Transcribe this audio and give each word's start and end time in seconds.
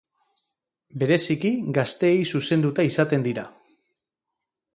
Bereziki 1.03 1.51
gazteei 1.79 2.15
zuzenduta 2.37 2.87
izaten 2.93 3.27
dira. 3.29 3.45